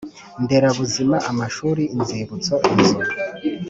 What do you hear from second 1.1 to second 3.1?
amashuri inzibutso inzu